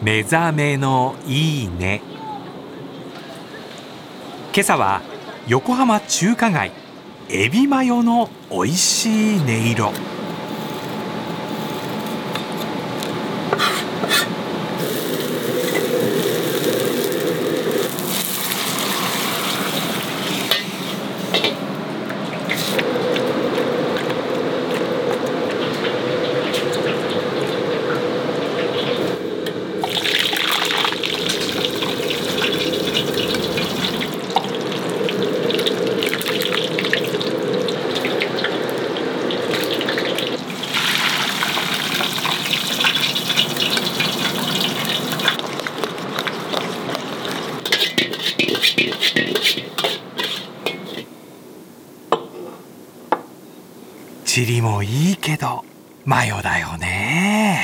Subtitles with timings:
[0.00, 2.00] 目覚めのいいね。
[4.54, 5.02] 今朝は
[5.48, 6.70] 横浜中華街
[7.28, 9.92] エビマヨの美味しい音色。
[54.24, 55.64] チリもいいけど
[56.04, 57.57] マヨだよね。